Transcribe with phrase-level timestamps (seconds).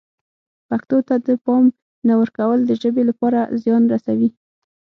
[0.69, 1.63] پښتو ته د پام
[2.07, 4.29] نه ورکول د ژبې لپاره زیان رسوي.